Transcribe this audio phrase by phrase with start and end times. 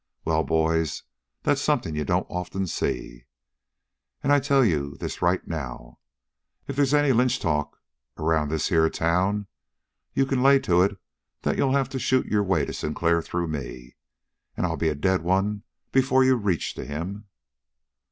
[0.25, 1.03] Well, boys,
[1.43, 3.25] that's something you don't often see.
[4.23, 5.99] And I tell you this right now:
[6.67, 7.77] If they's any lynch talk
[8.17, 9.45] around this here town,
[10.15, 10.97] you can lay to it
[11.43, 13.95] that you'll have to shoot your way to Sinclair through me.
[14.57, 15.61] And I'll be a dead one
[15.91, 17.27] before you reach to him."